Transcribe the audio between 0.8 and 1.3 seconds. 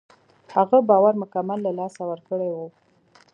باور